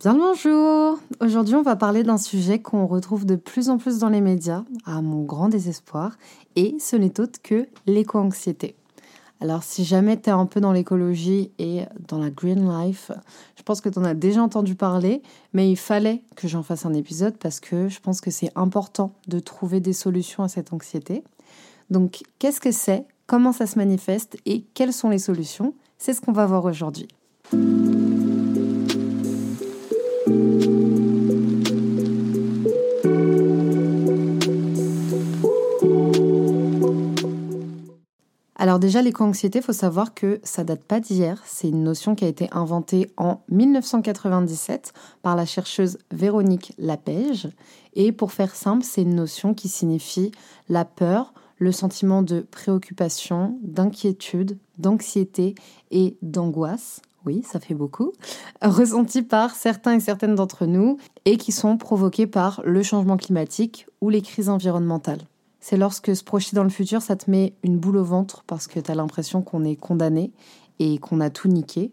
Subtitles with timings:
[0.00, 3.98] Bien le bonjour Aujourd'hui on va parler d'un sujet qu'on retrouve de plus en plus
[3.98, 6.16] dans les médias, à mon grand désespoir,
[6.54, 8.76] et ce n'est autre que l'éco-anxiété.
[9.40, 13.10] Alors si jamais tu es un peu dans l'écologie et dans la green life,
[13.56, 15.20] je pense que tu en as déjà entendu parler,
[15.52, 19.14] mais il fallait que j'en fasse un épisode parce que je pense que c'est important
[19.26, 21.24] de trouver des solutions à cette anxiété.
[21.90, 23.04] Donc qu'est-ce que c'est?
[23.26, 24.36] Comment ça se manifeste?
[24.46, 25.74] Et quelles sont les solutions?
[25.98, 27.08] C'est ce qu'on va voir aujourd'hui.
[38.60, 41.40] Alors déjà, l'éco-anxiété, il faut savoir que ça date pas d'hier.
[41.46, 44.92] C'est une notion qui a été inventée en 1997
[45.22, 47.48] par la chercheuse Véronique Lapège.
[47.94, 50.32] Et pour faire simple, c'est une notion qui signifie
[50.68, 55.54] la peur, le sentiment de préoccupation, d'inquiétude, d'anxiété
[55.92, 57.00] et d'angoisse.
[57.26, 58.12] Oui, ça fait beaucoup,
[58.62, 63.86] ressenti par certains et certaines d'entre nous et qui sont provoqués par le changement climatique
[64.00, 65.22] ou les crises environnementales
[65.60, 68.66] c'est lorsque se projeter dans le futur, ça te met une boule au ventre parce
[68.66, 70.32] que tu as l'impression qu'on est condamné
[70.78, 71.92] et qu'on a tout niqué.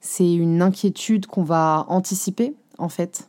[0.00, 3.28] C'est une inquiétude qu'on va anticiper, en fait.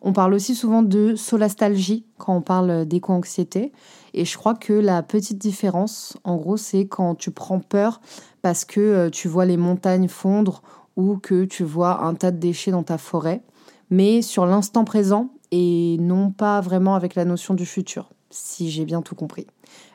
[0.00, 3.72] On parle aussi souvent de solastalgie quand on parle d'éco-anxiété.
[4.14, 8.00] Et je crois que la petite différence, en gros, c'est quand tu prends peur
[8.40, 10.62] parce que euh, tu vois les montagnes fondre
[10.96, 13.42] ou que tu vois un tas de déchets dans ta forêt,
[13.90, 18.84] mais sur l'instant présent et non pas vraiment avec la notion du futur si j'ai
[18.84, 19.46] bien tout compris.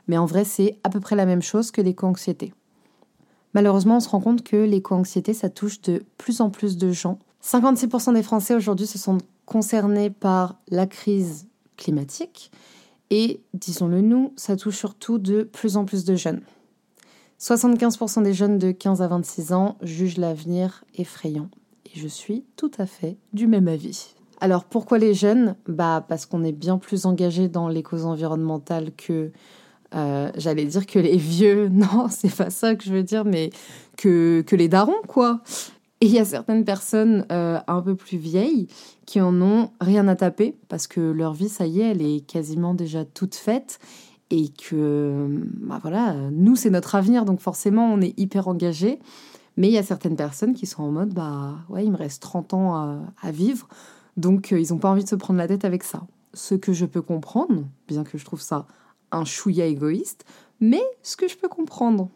[0.07, 2.53] Mais en vrai, c'est à peu près la même chose que l'éco-anxiété.
[3.53, 7.19] Malheureusement, on se rend compte que l'éco-anxiété, ça touche de plus en plus de gens.
[7.43, 12.51] 56% des Français aujourd'hui se sont concernés par la crise climatique
[13.09, 16.41] et, disons-le nous, ça touche surtout de plus en plus de jeunes.
[17.39, 21.49] 75% des jeunes de 15 à 26 ans jugent l'avenir effrayant.
[21.85, 24.15] Et je suis tout à fait du même avis.
[24.43, 25.55] Alors pourquoi les jeunes?
[25.69, 29.31] Bah parce qu'on est bien plus engagé dans les causes environnementales que
[29.95, 31.69] euh, j'allais dire que les vieux.
[31.71, 33.51] Non, c'est pas ça que je veux dire, mais
[33.95, 35.39] que, que les darons quoi.
[36.01, 38.67] Et il y a certaines personnes euh, un peu plus vieilles
[39.05, 42.19] qui en ont rien à taper parce que leur vie, ça y est, elle est
[42.27, 43.79] quasiment déjà toute faite
[44.29, 48.99] et que, bah voilà, nous, c'est notre avenir, donc forcément, on est hyper engagé.
[49.55, 52.21] Mais il y a certaines personnes qui sont en mode, bah ouais, il me reste
[52.23, 53.69] 30 ans à, à vivre,
[54.17, 56.03] donc euh, ils n'ont pas envie de se prendre la tête avec ça.
[56.33, 58.67] Ce que je peux comprendre, bien que je trouve ça
[59.11, 60.25] un chouïa égoïste,
[60.59, 62.09] mais ce que je peux comprendre.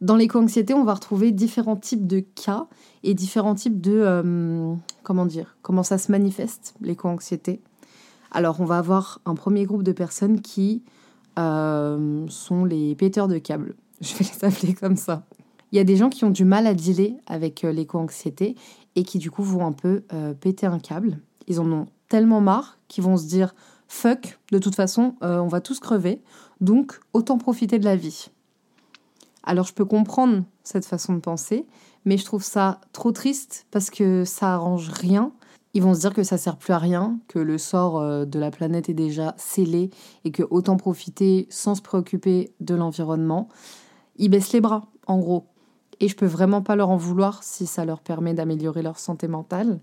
[0.00, 2.66] Dans l'éco-anxiété, on va retrouver différents types de cas
[3.04, 3.92] et différents types de...
[3.94, 7.60] Euh, comment dire Comment ça se manifeste, l'éco-anxiété
[8.30, 10.82] alors, on va avoir un premier groupe de personnes qui
[11.38, 13.74] euh, sont les péteurs de câbles.
[14.00, 15.24] Je vais les appeler comme ça.
[15.72, 18.56] Il y a des gens qui ont du mal à dealer avec euh, l'éco-anxiété
[18.96, 21.18] et qui du coup vont un peu euh, péter un câble.
[21.46, 23.54] Ils en ont tellement marre qu'ils vont se dire
[23.88, 26.22] fuck, de toute façon, on va tous crever,
[26.60, 28.30] donc autant profiter de la vie.
[29.42, 31.66] Alors je peux comprendre cette façon de penser,
[32.04, 35.32] mais je trouve ça trop triste parce que ça arrange rien
[35.74, 38.38] ils vont se dire que ça sert plus à rien, que le sort euh, de
[38.38, 39.90] la planète est déjà scellé
[40.24, 43.48] et que autant profiter sans se préoccuper de l'environnement.
[44.16, 45.46] Ils baissent les bras, en gros.
[46.00, 49.28] Et je peux vraiment pas leur en vouloir si ça leur permet d'améliorer leur santé
[49.28, 49.80] mentale.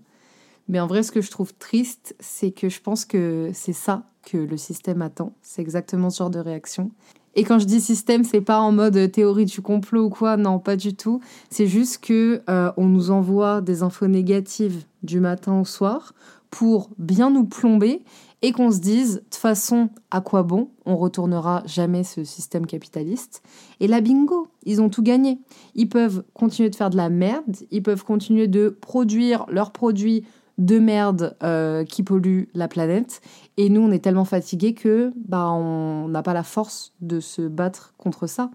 [0.68, 4.10] Mais en vrai, ce que je trouve triste, c'est que je pense que c'est ça
[4.22, 5.32] que le système attend.
[5.40, 6.90] C'est exactement ce genre de réaction.
[7.38, 10.58] Et quand je dis système, c'est pas en mode théorie du complot ou quoi, non,
[10.58, 11.20] pas du tout.
[11.50, 16.14] C'est juste que euh, on nous envoie des infos négatives du matin au soir
[16.50, 18.02] pour bien nous plomber
[18.42, 22.66] et qu'on se dise de toute façon à quoi bon on retournera jamais ce système
[22.66, 23.42] capitaliste
[23.80, 25.38] et là bingo ils ont tout gagné
[25.74, 30.24] ils peuvent continuer de faire de la merde ils peuvent continuer de produire leurs produits
[30.58, 33.20] de merde euh, qui polluent la planète.
[33.56, 37.42] Et nous, on est tellement fatigués que bah, on n'a pas la force de se
[37.42, 38.50] battre contre ça.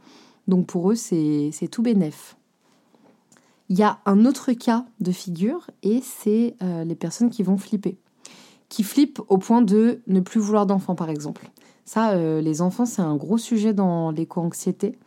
[0.47, 2.37] Donc pour eux, c'est tout bénef.
[3.69, 7.57] Il y a un autre cas de figure et c'est euh, les personnes qui vont
[7.57, 7.97] flipper.
[8.67, 11.49] Qui flippent au point de ne plus vouloir d'enfants, par exemple.
[11.85, 14.97] Ça, euh, les enfants, c'est un gros sujet dans l'éco-anxiété.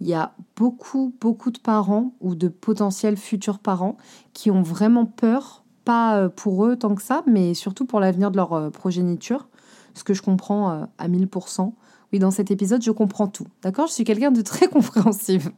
[0.00, 3.96] Il y a beaucoup, beaucoup de parents ou de potentiels futurs parents
[4.32, 8.30] qui ont vraiment peur, pas euh, pour eux tant que ça, mais surtout pour l'avenir
[8.30, 9.48] de leur euh, progéniture,
[9.94, 11.72] ce que je comprends à 1000%.
[12.12, 13.46] Oui, dans cet épisode, je comprends tout.
[13.62, 13.86] D'accord?
[13.86, 15.50] Je suis quelqu'un de très compréhensive.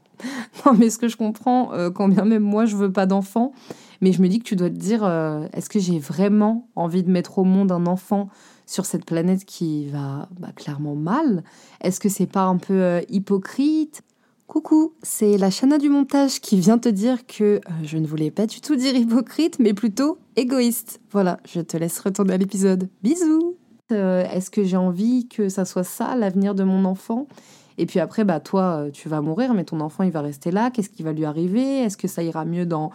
[0.64, 3.52] non, mais ce que je comprends, quand bien même moi, je veux pas d'enfant,
[4.00, 5.04] mais je me dis que tu dois te dire,
[5.52, 8.28] est-ce que j'ai vraiment envie de mettre au monde un enfant
[8.68, 11.42] sur cette planète qui va bah, clairement mal?
[11.80, 14.02] Est-ce que c'est pas un peu euh, hypocrite?
[14.48, 18.30] Coucou, c'est la Chana du montage qui vient te dire que euh, je ne voulais
[18.30, 21.02] pas du tout dire hypocrite, mais plutôt égoïste.
[21.10, 22.88] Voilà, je te laisse retourner à l'épisode.
[23.02, 23.56] Bisous
[23.92, 27.28] euh, Est-ce que j'ai envie que ça soit ça, l'avenir de mon enfant?
[27.76, 30.70] Et puis après, bah toi, tu vas mourir, mais ton enfant, il va rester là.
[30.70, 31.80] Qu'est-ce qui va lui arriver?
[31.80, 32.90] Est-ce que ça ira mieux dans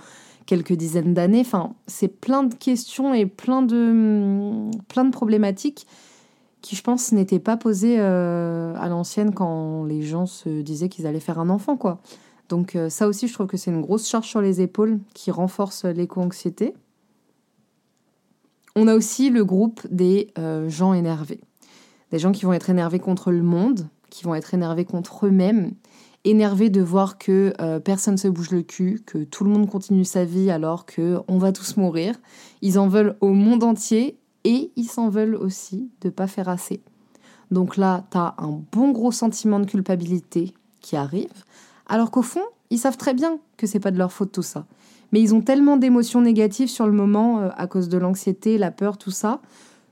[0.47, 1.41] quelques dizaines d'années?
[1.41, 5.85] Enfin, c'est plein de questions et plein de, plein de problématiques
[6.63, 11.05] qui, je pense, n'étaient pas posées euh, à l'ancienne quand les gens se disaient qu'ils
[11.05, 11.99] allaient faire un enfant, quoi.
[12.47, 15.29] Donc euh, ça aussi, je trouve que c'est une grosse charge sur les épaules qui
[15.29, 16.73] renforce l'éco-anxiété.
[18.75, 21.41] On a aussi le groupe des euh, gens énervés.
[22.11, 25.73] Des gens qui vont être énervés contre le monde, qui vont être énervés contre eux-mêmes
[26.25, 30.05] énervés de voir que euh, personne se bouge le cul, que tout le monde continue
[30.05, 32.15] sa vie alors que on va tous mourir.
[32.61, 36.81] Ils en veulent au monde entier et ils s'en veulent aussi de pas faire assez.
[37.51, 41.43] Donc là, tu as un bon gros sentiment de culpabilité qui arrive,
[41.87, 44.65] alors qu'au fond, ils savent très bien que c'est pas de leur faute tout ça.
[45.11, 48.71] Mais ils ont tellement d'émotions négatives sur le moment euh, à cause de l'anxiété, la
[48.71, 49.41] peur, tout ça,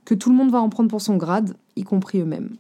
[0.04, 2.56] que tout le monde va en prendre pour son grade, y compris eux-mêmes.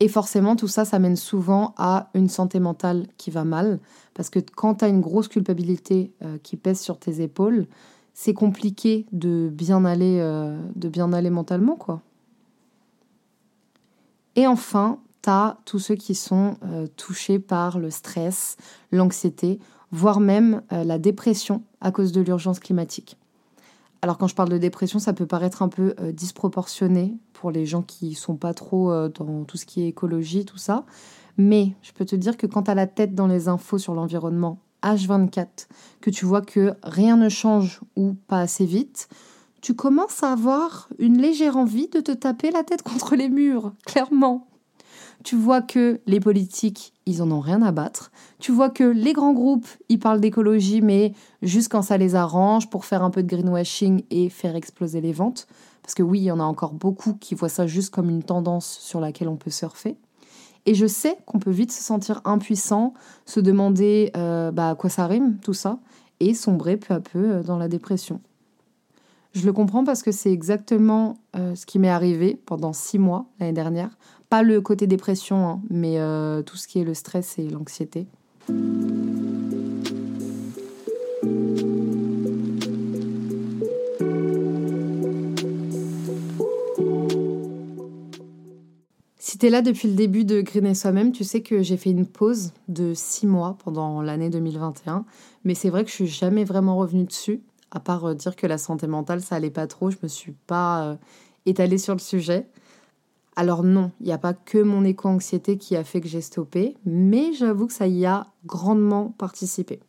[0.00, 3.78] Et forcément, tout ça, ça mène souvent à une santé mentale qui va mal.
[4.14, 7.66] Parce que quand tu as une grosse culpabilité euh, qui pèse sur tes épaules,
[8.14, 12.00] c'est compliqué de bien aller, euh, de bien aller mentalement, quoi.
[14.36, 18.56] Et enfin, tu as tous ceux qui sont euh, touchés par le stress,
[18.90, 19.60] l'anxiété,
[19.92, 23.16] voire même la dépression à cause de l'urgence climatique.
[24.04, 27.64] Alors quand je parle de dépression, ça peut paraître un peu euh, disproportionné pour les
[27.64, 30.84] gens qui sont pas trop euh, dans tout ce qui est écologie, tout ça.
[31.38, 34.58] Mais je peux te dire que quand tu la tête dans les infos sur l'environnement
[34.84, 35.68] H24,
[36.00, 39.08] que tu vois que rien ne change ou pas assez vite,
[39.60, 43.72] tu commences à avoir une légère envie de te taper la tête contre les murs,
[43.86, 44.46] clairement.
[45.22, 48.12] Tu vois que les politiques, ils en ont rien à battre.
[48.40, 52.68] Tu vois que les grands groupes, ils parlent d'écologie, mais juste quand ça les arrange
[52.68, 55.46] pour faire un peu de greenwashing et faire exploser les ventes.
[55.82, 58.22] Parce que oui, il y en a encore beaucoup qui voient ça juste comme une
[58.22, 59.96] tendance sur laquelle on peut surfer.
[60.66, 62.94] Et je sais qu'on peut vite se sentir impuissant,
[63.26, 65.78] se demander euh, bah, à quoi ça rime, tout ça,
[66.20, 68.20] et sombrer peu à peu euh, dans la dépression.
[69.32, 73.26] Je le comprends parce que c'est exactement euh, ce qui m'est arrivé pendant six mois
[73.40, 73.90] l'année dernière.
[74.30, 75.98] Pas le côté dépression, hein, mais
[76.44, 78.06] tout ce qui est le stress et l'anxiété.
[89.44, 91.76] Si tu es là depuis le début de Green et Soi-même, tu sais que j'ai
[91.76, 95.04] fait une pause de six mois pendant l'année 2021.
[95.44, 98.46] Mais c'est vrai que je suis jamais vraiment revenue dessus, à part euh, dire que
[98.46, 99.90] la santé mentale, ça allait pas trop.
[99.90, 100.96] Je me suis pas
[101.44, 102.46] étalée sur le sujet.
[103.36, 106.78] Alors non, il n'y a pas que mon éco-anxiété qui a fait que j'ai stoppé,
[106.86, 109.80] mais j'avoue que ça y a grandement participé.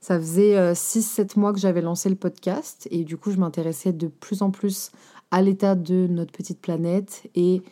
[0.00, 3.92] Ça faisait 6-7 euh, mois que j'avais lancé le podcast et du coup je m'intéressais
[3.92, 4.92] de plus en plus
[5.30, 7.62] à l'état de notre petite planète et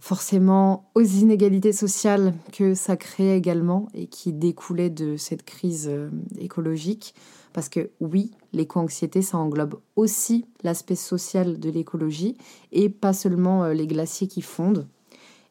[0.00, 6.10] forcément aux inégalités sociales que ça créait également et qui découlaient de cette crise euh,
[6.38, 7.14] écologique.
[7.52, 12.36] Parce que oui, l'éco-anxiété, ça englobe aussi l'aspect social de l'écologie
[12.72, 14.86] et pas seulement euh, les glaciers qui fondent.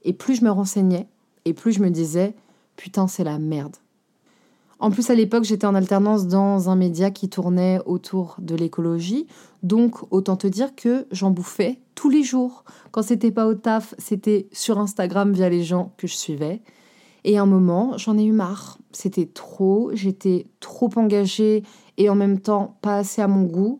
[0.03, 1.07] Et plus je me renseignais,
[1.45, 2.35] et plus je me disais,
[2.75, 3.75] putain, c'est la merde.
[4.79, 9.25] En plus, à l'époque, j'étais en alternance dans un média qui tournait autour de l'écologie.
[9.63, 12.65] Donc, autant te dire que j'en bouffais tous les jours.
[12.91, 16.61] Quand c'était pas au taf, c'était sur Instagram via les gens que je suivais.
[17.23, 18.77] Et à un moment, j'en ai eu marre.
[18.91, 21.63] C'était trop, j'étais trop engagée
[21.97, 23.79] et en même temps pas assez à mon goût.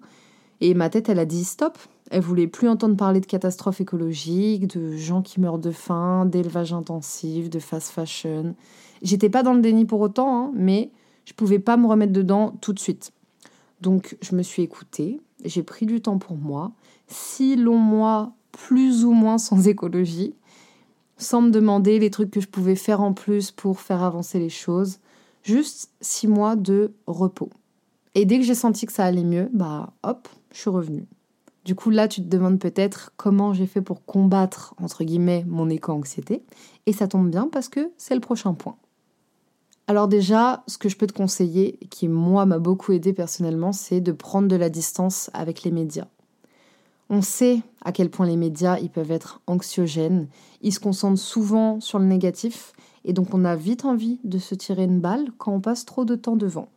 [0.61, 1.77] Et ma tête, elle a dit stop.
[2.09, 6.71] Elle voulait plus entendre parler de catastrophes écologiques, de gens qui meurent de faim, d'élevage
[6.71, 8.55] intensif, de fast fashion.
[9.05, 10.89] J'étais pas dans le déni pour autant, hein, mais
[11.25, 13.13] je pouvais pas me remettre dedans tout de suite.
[13.79, 16.71] Donc je me suis écoutée, j'ai pris du temps pour moi,
[17.05, 20.33] six longs mois plus ou moins sans écologie,
[21.17, 24.49] sans me demander les trucs que je pouvais faire en plus pour faire avancer les
[24.49, 24.97] choses.
[25.43, 27.51] Juste six mois de repos.
[28.15, 31.05] Et dès que j'ai senti que ça allait mieux, bah hop, je suis revenue.
[31.63, 35.69] Du coup, là, tu te demandes peut-être comment j'ai fait pour combattre, entre guillemets, mon
[35.69, 36.43] éco-anxiété.
[36.87, 38.77] Et ça tombe bien parce que c'est le prochain point.
[39.87, 44.01] Alors déjà, ce que je peux te conseiller, qui moi m'a beaucoup aidé personnellement, c'est
[44.01, 46.07] de prendre de la distance avec les médias.
[47.11, 50.27] On sait à quel point les médias ils peuvent être anxiogènes,
[50.63, 52.73] ils se concentrent souvent sur le négatif
[53.03, 56.03] et donc on a vite envie de se tirer une balle quand on passe trop
[56.03, 56.67] de temps devant.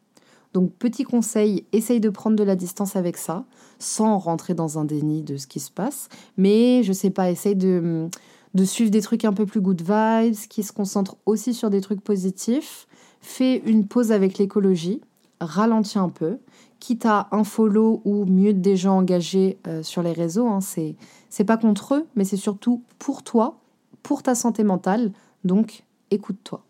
[0.52, 3.44] Donc petit conseil, essaye de prendre de la distance avec ça,
[3.78, 7.56] sans rentrer dans un déni de ce qui se passe, mais je sais pas, essaye
[7.56, 8.08] de,
[8.54, 11.80] de suivre des trucs un peu plus good vibes, qui se concentrent aussi sur des
[11.80, 12.86] trucs positifs.
[13.30, 15.02] Fais une pause avec l'écologie,
[15.38, 16.38] ralentis un peu,
[16.80, 20.48] quitte à un follow ou mieux des gens engagés euh, sur les réseaux.
[20.48, 20.96] Hein, c'est,
[21.28, 23.58] c'est pas contre eux, mais c'est surtout pour toi,
[24.02, 25.12] pour ta santé mentale.
[25.44, 26.64] Donc, écoute-toi.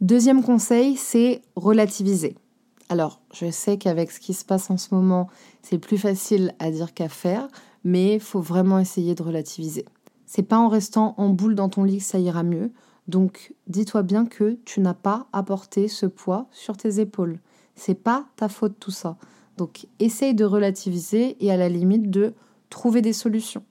[0.00, 2.36] Deuxième conseil, c'est relativiser.
[2.88, 5.28] Alors, je sais qu'avec ce qui se passe en ce moment,
[5.62, 7.46] c'est plus facile à dire qu'à faire,
[7.84, 9.84] mais il faut vraiment essayer de relativiser.
[10.26, 12.72] C'est pas en restant en boule dans ton lit que ça ira mieux.
[13.08, 17.38] Donc, dis-toi bien que tu n'as pas porter ce poids sur tes épaules.
[17.74, 19.16] C'est pas ta faute tout ça.
[19.56, 22.34] Donc, essaye de relativiser et à la limite de
[22.68, 23.62] trouver des solutions.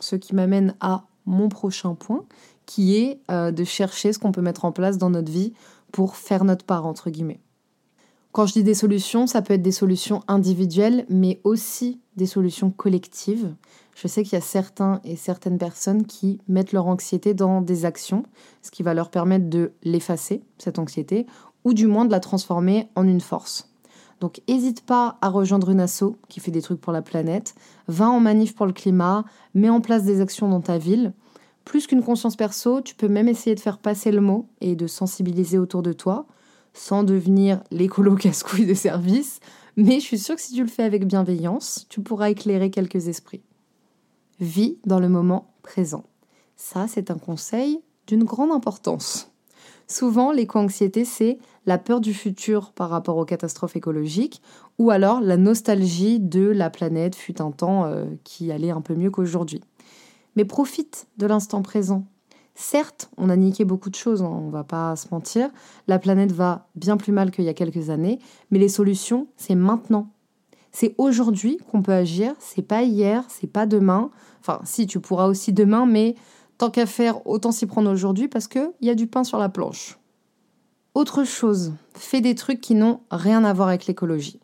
[0.00, 2.24] Ce qui m'amène à mon prochain point,
[2.66, 5.52] qui est euh, de chercher ce qu'on peut mettre en place dans notre vie
[5.92, 7.40] pour faire notre part, entre guillemets.
[8.32, 12.70] Quand je dis des solutions, ça peut être des solutions individuelles, mais aussi des solutions
[12.70, 13.54] collectives.
[13.94, 17.84] Je sais qu'il y a certains et certaines personnes qui mettent leur anxiété dans des
[17.84, 18.24] actions,
[18.62, 21.26] ce qui va leur permettre de l'effacer, cette anxiété,
[21.64, 23.68] ou du moins de la transformer en une force.
[24.20, 27.54] Donc n'hésite pas à rejoindre une asso qui fait des trucs pour la planète,
[27.86, 31.12] va en manif pour le climat, mets en place des actions dans ta ville.
[31.66, 34.86] Plus qu'une conscience perso, tu peux même essayer de faire passer le mot et de
[34.86, 36.26] sensibiliser autour de toi,
[36.74, 39.40] sans devenir l'écolo casse-couille de service,
[39.76, 43.08] mais je suis sûre que si tu le fais avec bienveillance, tu pourras éclairer quelques
[43.08, 43.42] esprits.
[44.40, 46.04] Vis dans le moment présent.
[46.56, 49.30] Ça, c'est un conseil d'une grande importance.
[49.88, 54.42] Souvent, l'éco-anxiété, c'est la peur du futur par rapport aux catastrophes écologiques,
[54.78, 58.94] ou alors la nostalgie de la planète fut un temps euh, qui allait un peu
[58.94, 59.60] mieux qu'aujourd'hui
[60.36, 62.04] mais profite de l'instant présent.
[62.54, 65.48] Certes, on a niqué beaucoup de choses, hein, on va pas se mentir.
[65.88, 68.18] La planète va bien plus mal qu'il y a quelques années,
[68.50, 70.10] mais les solutions, c'est maintenant.
[70.70, 74.10] C'est aujourd'hui qu'on peut agir, c'est pas hier, c'est pas demain.
[74.40, 76.14] Enfin, si tu pourras aussi demain, mais
[76.58, 79.48] tant qu'à faire, autant s'y prendre aujourd'hui parce qu'il y a du pain sur la
[79.48, 79.98] planche.
[80.94, 84.40] Autre chose, fais des trucs qui n'ont rien à voir avec l'écologie.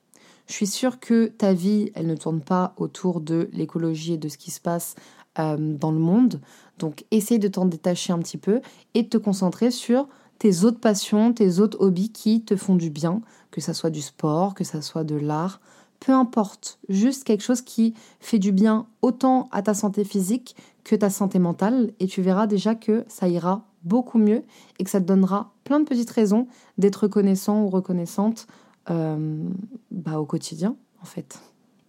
[0.47, 4.31] Je suis sûre que ta vie, elle ne tourne pas autour de l'écologie et de
[4.31, 4.95] ce qui se passe
[5.39, 6.41] euh, dans le monde.
[6.79, 8.61] Donc essaye de t'en détacher un petit peu
[8.95, 10.09] et de te concentrer sur
[10.39, 13.21] tes autres passions, tes autres hobbies qui te font du bien,
[13.51, 15.61] que ça soit du sport, que ça soit de l'art,
[16.01, 20.55] peu importe, juste quelque chose qui fait du bien autant à ta santé physique
[20.85, 24.43] que ta santé mentale et tu verras déjà que ça ira beaucoup mieux
[24.79, 26.47] et que ça te donnera plein de petites raisons
[26.79, 28.47] d'être reconnaissant ou reconnaissante
[28.91, 29.43] euh,
[29.91, 31.41] bah, au quotidien en fait.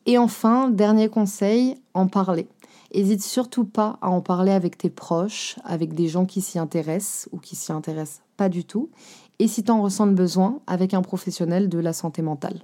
[0.05, 2.47] Et enfin, dernier conseil, en parler.
[2.91, 7.29] Hésite surtout pas à en parler avec tes proches, avec des gens qui s'y intéressent
[7.31, 8.89] ou qui s'y intéressent pas du tout,
[9.37, 12.61] et si tu en ressens le besoin, avec un professionnel de la santé mentale.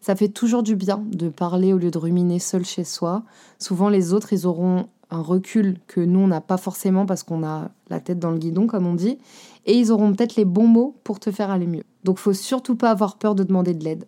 [0.00, 3.24] Ça fait toujours du bien de parler au lieu de ruminer seul chez soi.
[3.58, 7.44] Souvent, les autres, ils auront un recul que nous, on n'a pas forcément parce qu'on
[7.44, 9.18] a la tête dans le guidon, comme on dit,
[9.66, 11.84] et ils auront peut-être les bons mots pour te faire aller mieux.
[12.04, 14.04] Donc, faut surtout pas avoir peur de demander de l'aide.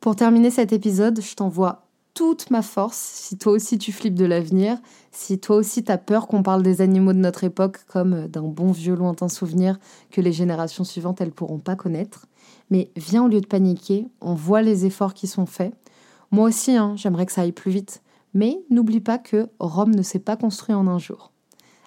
[0.00, 1.83] Pour terminer cet épisode, je t'envoie
[2.14, 4.78] toute ma force si toi aussi tu flippes de l'avenir,
[5.10, 8.42] si toi aussi tu as peur qu'on parle des animaux de notre époque comme d'un
[8.42, 9.78] bon vieux lointain souvenir
[10.10, 12.26] que les générations suivantes elles pourront pas connaître.
[12.70, 15.74] Mais viens au lieu de paniquer, on voit les efforts qui sont faits.
[16.30, 18.00] Moi aussi, hein, j'aimerais que ça aille plus vite.
[18.32, 21.32] Mais n'oublie pas que Rome ne s'est pas construit en un jour.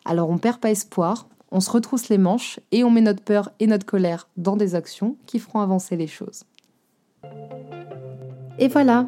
[0.05, 3.51] Alors on perd pas espoir, on se retrousse les manches et on met notre peur
[3.59, 6.43] et notre colère dans des actions qui feront avancer les choses.
[8.59, 9.07] Et voilà,